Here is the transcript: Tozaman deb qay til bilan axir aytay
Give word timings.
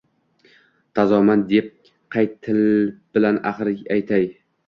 Tozaman 0.99 1.43
deb 1.51 1.67
qay 2.15 2.27
til 2.47 2.59
bilan 3.13 3.37
axir 3.51 3.73
aytay 3.97 4.27